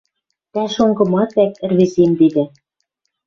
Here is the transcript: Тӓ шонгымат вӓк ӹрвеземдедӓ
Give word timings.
Тӓ 0.53 0.63
шонгымат 0.75 1.29
вӓк 1.37 1.53
ӹрвеземдедӓ 1.65 2.45